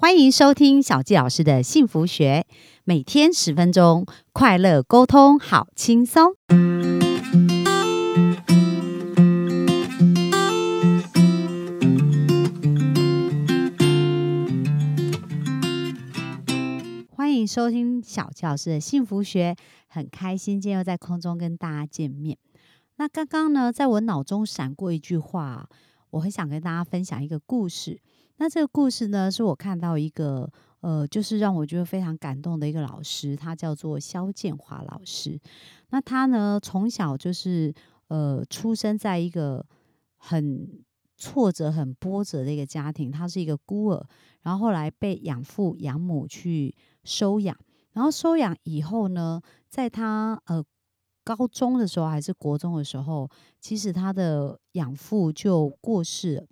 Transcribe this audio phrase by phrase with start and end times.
[0.00, 2.46] 欢迎收听小纪老师的幸福学，
[2.84, 6.36] 每天十分钟，快乐沟通，好轻松。
[17.10, 19.56] 欢迎收听小纪老师的幸福学，
[19.88, 22.38] 很开心今天又在空中跟大家见面。
[22.98, 25.68] 那刚刚呢，在我脑中闪过一句话，
[26.10, 28.00] 我很想跟大家分享一个故事。
[28.38, 30.50] 那这个故事呢，是我看到一个
[30.80, 35.38] 呃，就是让我觉得非常感动的一个老师，他叫做肖建华老师。
[35.90, 37.74] 那他呢，从小就是
[38.06, 39.66] 呃，出生在一个
[40.16, 40.84] 很
[41.16, 44.06] 挫折、很波折的一个家庭，他是一个孤儿，
[44.42, 47.56] 然后后来被养父养母去收养，
[47.92, 50.64] 然后收养以后呢，在他呃
[51.24, 53.28] 高中的时候还是国中的时候，
[53.60, 56.46] 其实他的养父就过世了。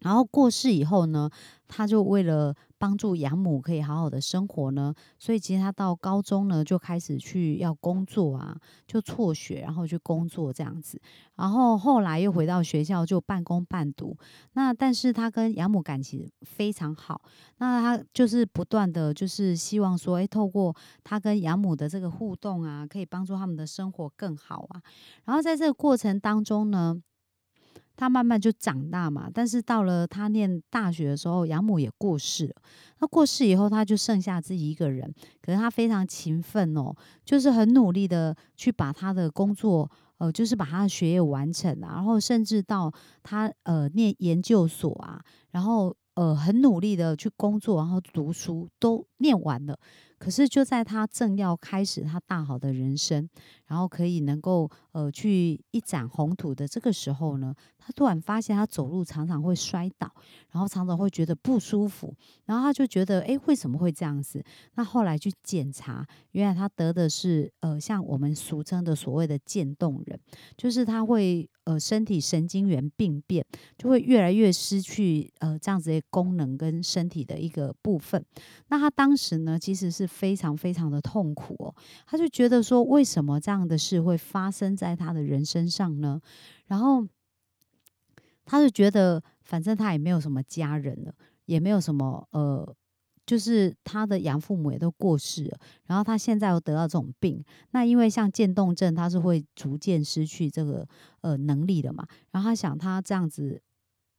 [0.00, 1.30] 然后过世以后呢，
[1.68, 11.00] 他就为了帮助养母可以好好的生活呢，所以其实他到高中呢就开始去要工作啊，就辍学，然后去工作这样子。
[11.36, 14.16] 然后后来又回到学校就半工半读。
[14.54, 17.20] 那但是他跟养母感情非常好，
[17.58, 24.80] 那他就是不断的就是希望说，哎，透过他跟养母的这个互动啊，可以帮助他们的生活更好啊。
[25.24, 27.02] 然后在这个过程当中呢。
[28.00, 32.54] 他慢慢就长大嘛，但是到了他念大学的时候，养母也过世了。
[32.98, 35.12] 他过世以后，他就剩下自己一个人。
[35.42, 42.90] 可是他非常勤奋哦，就是很努力的去把他的工作，呃，就是把他的学业完成啊，然后甚至到
[43.22, 49.78] 他呃念研究所啊，然后呃很努力的去工作，然后读书都念完了。
[50.18, 53.26] 可是就在他正要开始他大好的人生，
[53.64, 60.12] 然后可以能够呃去一展宏图的这个时候呢，他突然发现他走路常常会摔倒，
[60.50, 64.44] 然后常常会觉得不舒服，然后他就觉得哎为什么会这样子？
[64.74, 70.20] 那后来去检查，原来他得的是呃像我们俗称的所谓的渐冻人，
[70.54, 73.42] 就是他会呃身体神经元病变，
[73.78, 78.22] 就会越来越失去呃这样子的功能跟身体的一个部分。
[78.68, 80.10] 那他当时呢其实是。
[80.10, 86.20] 非常非常的痛苦哦，他就觉得说，为什么这样的事会发生在他的人身上呢？
[86.66, 87.06] 然后
[88.44, 91.14] 他就觉得，反正他也没有什么家人了，
[91.46, 92.76] 也没有什么呃，
[93.30, 100.84] 就是他的养父母也都过世了，然后他现在又得到这种病，那因为像渐冻症，他是会逐渐失去这个
[101.20, 103.62] 呃能力的嘛，然后他想他这样子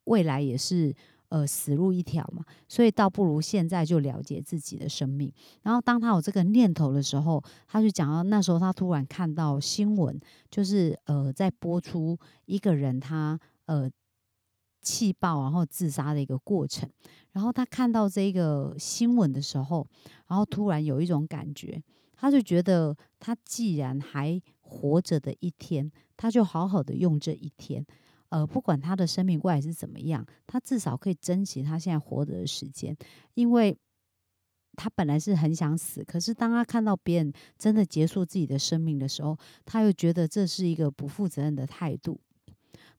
[0.05, 0.95] 未来也是。
[1.31, 5.31] 呃，死路一条嘛，所以倒不如现在就了解自己的生命。
[5.61, 13.89] 然后当他有这个念头的时候，他就讲到那时候他突然看到新闻，就是呃在播出一个人他呃
[14.81, 16.89] 气爆然后自杀的一个过程。
[17.31, 19.87] 然后他看到这个新闻的时候，
[20.27, 21.81] 然后突然有一种感觉，
[22.15, 27.85] 他就觉得他既然还活着的一天，他就好好的用这一天。
[28.29, 32.95] 呃，不管他的生命未来是怎么样，他至少可以珍惜他现在活着的时间，
[33.33, 33.77] 因为
[34.77, 42.19] 他本来是很想死，可是当他看到别人真的结束自己的生命的时候，他又觉得这是一个不负责任的态度。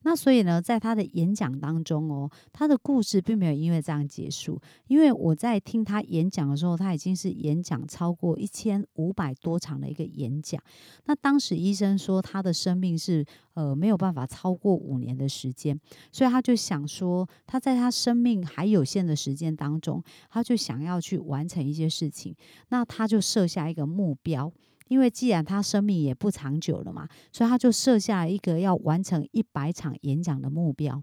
[0.03, 4.61] 那所以呢，在他的演讲当中哦，他的故事并没有因为这样结束。
[4.87, 10.61] 因为我在听他演讲的时候，他已经是演讲超过一千五百多场的一个演讲。
[11.05, 15.79] 那当时医生说他的生命是呃没有办法超过五年的时间，
[16.11, 22.35] 所以他就想说，他在他生命还有限的时间当中，他就想要去完成一些事情。
[22.69, 24.51] 那他就设下一个目标。
[24.87, 31.01] 因为既然他生命也不长久了嘛，所以他就设下一个要完成一百场演讲的目标。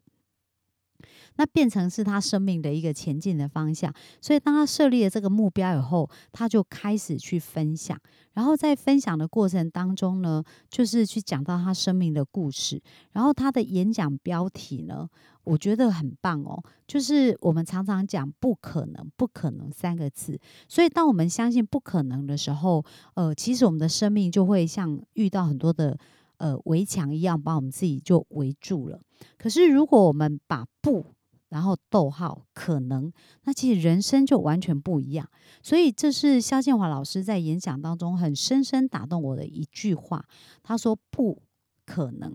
[1.37, 7.99] 那变成是他生命的一个前进的方向，所以当他设立了这个目标以后，他就开始去分享，
[8.35, 12.81] 然后在分享的过程当中呢，就是去讲到他生命的故事，
[13.13, 15.09] 然后他的演讲标题呢，
[15.45, 20.39] 我觉得很棒哦，就是我们常常讲不可能，不可能三个字，
[20.69, 22.85] 所以当我们相信不可能的时候，
[23.15, 25.99] 呃，其实我们的生命就会像遇到很多的
[26.41, 28.99] 呃围墙一样，把我们自己就围住了。
[29.37, 31.05] 可是如果我们把不
[31.51, 33.13] 然后逗号可能，
[33.45, 35.29] 那其实人生就完全不一样。
[35.63, 40.25] 所以这是肖建华老师在演讲当中很深深打动我的一句话。
[40.63, 41.43] 他说：“不
[41.85, 42.35] 可能，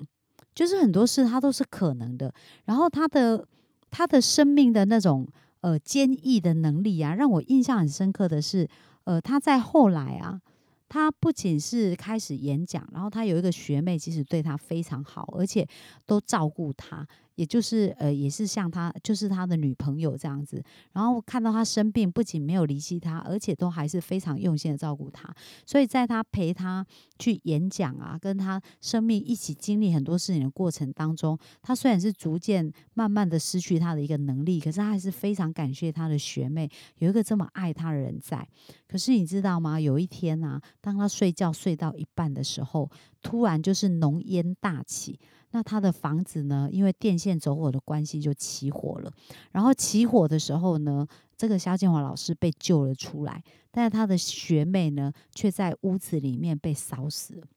[0.54, 2.34] 就是很多事他都是可能的。”
[2.66, 3.48] 然后他的
[3.90, 5.26] 他的生命的那种
[5.62, 8.68] 呃坚毅的能力啊，让我印象很深刻的是，
[9.06, 10.42] 呃，他在后来啊。
[10.88, 15.68] 他不仅是开始演讲，然后他有一个学妹，其实对他非常好，而且
[16.06, 17.08] 都照顾他。
[17.36, 20.64] 也就是呃，也是像他，就是他的女朋友这样子。
[20.94, 25.34] 然后看到他生病，不仅没有离弃他，而且都还是非常用心的照顾他。
[25.66, 26.86] 所以在他陪他
[27.20, 38.48] 去演讲啊，跟他生命一起经历很多事情的过程当中，他虽然是逐渐慢慢的失去他的一个能力，可是他还是非常感谢他的学妹有一个这么爱他的人在。
[38.88, 39.80] 可是你知道吗？
[39.80, 42.90] 有一天啊，当他睡觉睡到一半的时候，
[43.22, 45.20] 突然就是浓烟大起。
[45.56, 46.68] 那他的房子呢？
[46.70, 49.10] 因为电线走火的关系，就起火了。
[49.54, 51.08] 然后起火的时候呢，
[51.38, 53.42] 这个肖建华老师被救了出来，
[53.72, 57.48] 但是他的学妹呢，却在屋子里面被烧死了。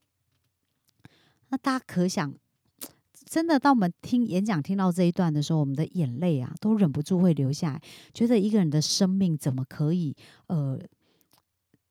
[1.49, 2.33] 那大家可想，
[3.25, 7.83] 真的，当我们听演讲听到这一段的时候，我们的眼泪啊，都忍不住会流下来，
[8.15, 10.15] 觉得一个人的生命怎么可以
[10.47, 10.79] 呃？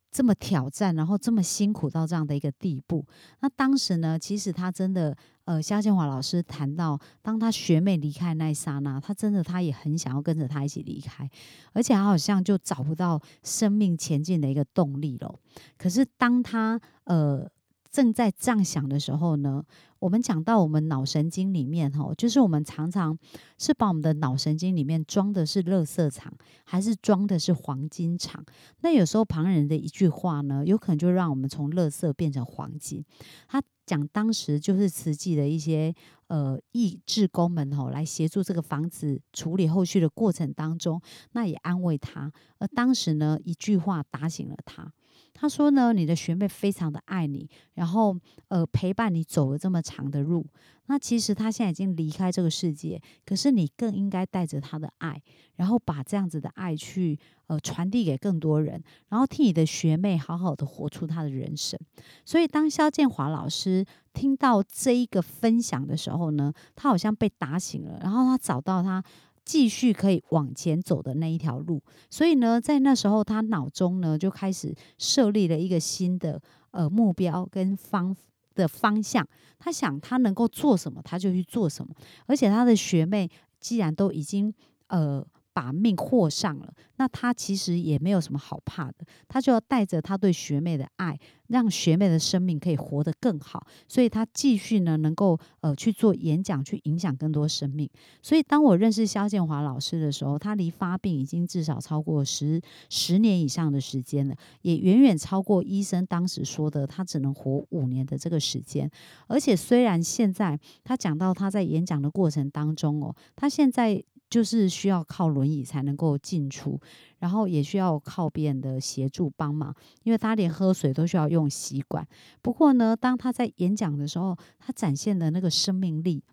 [0.10, 3.06] 这么挑战，然后这么辛苦到这样的一个地步。
[3.42, 5.16] 那当时呢，其实他真的，
[5.48, 11.30] 呃，肖建华老师谈到，当他学妹离开那一刹那，他真的他也很想要跟着他一起离开，
[11.72, 15.34] 而且他好像就找不到生命前进的一个动力了。
[15.78, 17.50] 可是当他呃。
[17.92, 19.64] 正在这样想的时候呢，
[20.00, 23.18] 我们讲到我们脑神经里面哈，就是我们常常
[23.58, 26.32] 是把我们的脑神经里面装的是垃圾场，
[26.66, 28.44] 还是装的是黄金场？
[28.82, 33.04] 那有时候旁人的一句话呢，有可能就让我们从垃圾变成黄金。
[33.48, 35.94] 他讲当时就是慈济的一些
[36.28, 41.02] 呃义志工们吼，来协助这个房子处理后续的过程当中，
[41.32, 42.32] 那也安慰他。
[42.60, 44.92] 而当时呢，一句话打醒了他。
[45.40, 48.18] 他说呢，你的学妹非常的爱你，然后
[48.48, 50.44] 呃陪伴你走了这么长的路。
[50.88, 55.22] 那其实他现在已经离开这个世界，可是你更应该带着他的爱，
[55.58, 61.80] 然后把这样子的爱去呃传递给更多人，然后替你的学妹好好的活出她的人生。
[62.26, 69.04] 所以当肖建华老师听到这一个分享的时候呢，他好像被打醒了，然后他找到他。
[69.48, 76.42] 继续可以往前走的那一条路，所以呢，在那时候他脑中呢就开始设立了一个新的
[76.72, 78.14] 呃目标跟方
[78.56, 79.26] 的方向。
[79.58, 81.96] 他想他能够做什么，他就去做什么。
[82.26, 84.54] 而且他的学妹既然都已经
[84.90, 85.26] 呃。
[85.58, 97.90] 把命豁上了，那他其实也没有什么好怕的，他就要带着他对学妹的爱，让学妹的生命可以活得更好，所以他继续呢能够呃去做演讲，去影响更多生命。
[98.22, 102.62] 所以当我认识肖建华老师的时候，他离发病已经至少超过十
[102.92, 108.88] 十年以上的时间了，也远远超过医生当时说的他只能活五年的这个时间。
[109.26, 114.04] 而且虽然现在他讲到他在演讲的过程当中哦，他现在。
[114.30, 116.80] 就是需要靠轮椅才能够进出，
[117.20, 122.08] 然后也需要靠别人的协助帮忙，因为他连喝水都需要用吸管。
[122.42, 126.24] 不过呢，当他在演讲的时候，他展现的那个生命力，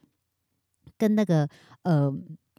[0.98, 1.48] 跟那个
[1.82, 2.12] 呃。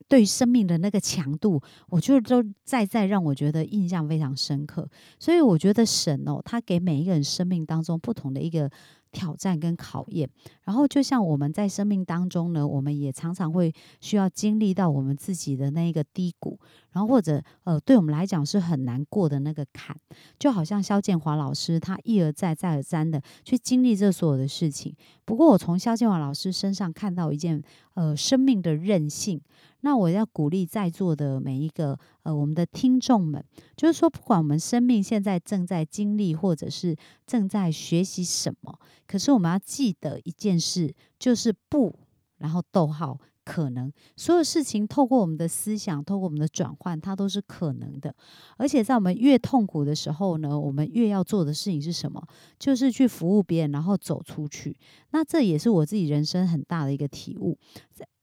[0.07, 1.59] 对生命的那个强度，
[1.89, 4.87] 我觉得都再再让我觉得印象非常深刻。
[5.17, 8.69] 所以我觉得神哦，他给每一个人生命当中不同的一个
[9.15, 10.29] 挑战跟考验。
[10.65, 16.59] 然后就像我们在生命当中呢，我们也常常会需要经历到我们自己的那一个低谷，
[16.91, 19.95] 然后或者呃，对我们来讲是很难过的那个坎。
[20.37, 24.93] 就好像肖建华老师，他一而再再而三的去经历这所有的事情。
[25.23, 27.63] 不过我从肖建华老师身上看到一件
[27.93, 29.39] 呃生命的韧性。
[29.81, 33.43] 那我要鼓励在座的每一个呃，我们的听众们，
[33.77, 36.95] 就是说，不管我们生命现在正在经历，或者是
[37.27, 41.99] 正在学习什么，可是我们要记得一件事，就是不，
[42.37, 43.19] 然后逗号。
[43.45, 48.11] 可能所有事情透过我们的思想，透过我们的转换，它都是可能的。
[48.57, 52.19] 而且在我们越痛苦的时候呢，我们越要做的事情是什么？
[52.57, 54.75] 就是去服务别人，然后走出去。
[55.11, 57.55] 那这也是我自己人生很大的一个体悟。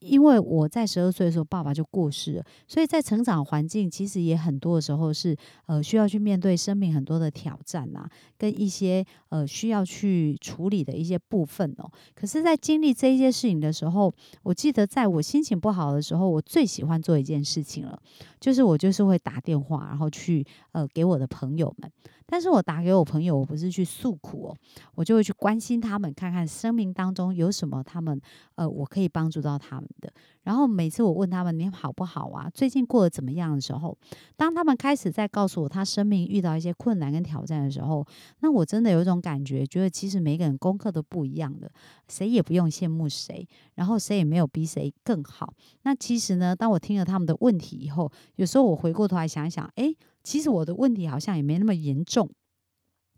[0.03, 11.91] 因为我在十二岁的时候，爸爸就过世了，所以在成长环境其实也很多的时候是呃需要去面对生命很多的挑战啊，跟一些呃需要去处理的一些部分哦。
[12.15, 17.99] 可是，在经历这一些事情的时候，我记得在我心情不好的时候，我最喜欢做一件事情了，
[18.41, 21.91] 就是我就是会打电话，然后去呃给我的朋友们。
[22.33, 24.57] 但是我打给我朋友，我不是去诉苦哦，
[24.95, 28.19] 我就会去关心他们，看看生命当中有什么他们
[28.55, 30.11] 呃，我可以帮助到他们的。
[30.45, 33.95] 然后每次我问他们你好不好啊，最近过得怎么样的时候，
[34.35, 38.03] 当他们开始在告诉我他生命遇到一些困难跟挑战的时候，
[38.41, 41.71] 那我真的有一种感觉，觉得其实每个人功课都不一样的，
[42.09, 45.53] 谁也不用羡慕谁，然后谁也没有比谁更好。
[45.83, 49.95] 那其实呢，当我听了他们的问题以后，有时候我回过头来想想，哎。
[50.23, 52.31] 其实我的问题好像也没那么严重，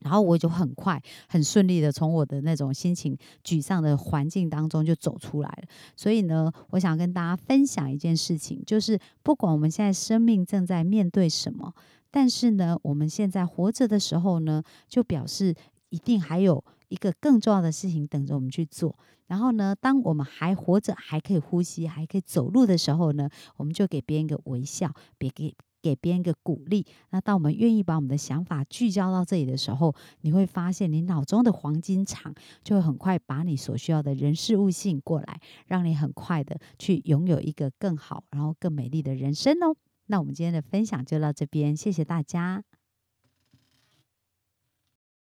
[0.01, 5.69] 然后我就很快、很顺利的从我的那种心情沮丧的环境当中就走出来了。
[5.97, 11.73] 所以呢，我想跟大家分享一件事情，就是不管我们现在生命正在面对什么，
[12.11, 15.55] 但是呢，我们现在活着的时候呢，就表示
[15.89, 18.99] 一定还有一个更重要的事情等着我们去做。
[19.27, 25.55] 然后呢，当我们还活着、还可以呼吸、还可以走路的时候呢，我们就给别人一个微笑，别给。
[25.85, 26.87] 给别人一个鼓励。
[27.11, 39.77] 那当我们愿意把我们的想法聚焦到这里的时候，你会发现你脑中的黄金场就会很快把你所需要的人事物吸引过来，让你很快的去拥有一个更好、然后更美丽的人生哦。
[40.07, 42.65] 那我们今天的分享就到这边，谢谢大家。